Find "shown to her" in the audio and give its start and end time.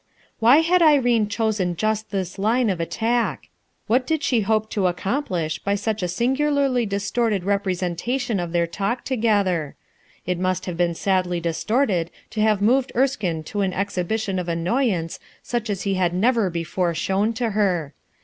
16.95-17.93